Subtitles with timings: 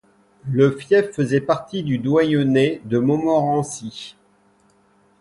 [0.49, 4.15] Le fief faisait partie du doyenné de Montmorency.